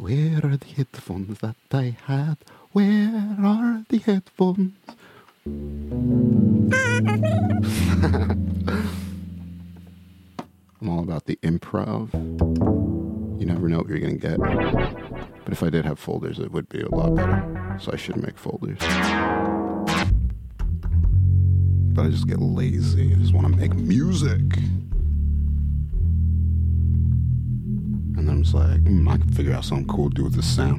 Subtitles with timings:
[0.00, 2.38] Where are the headphones that I had?
[2.72, 4.72] Where are the headphones?
[10.80, 12.14] I'm all about the improv.
[13.38, 14.38] You never know what you're going to get.
[14.40, 17.76] But if I did have folders, it would be a lot better.
[17.78, 18.78] So I should make folders.
[21.92, 23.12] But I just get lazy.
[23.12, 24.40] I just want to make music.
[28.20, 30.46] And I'm just like, mm, I can figure out something cool to do with this
[30.46, 30.78] sound.